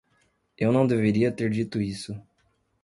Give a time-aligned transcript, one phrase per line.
[0.57, 2.19] Eu não deveria ter dito isso!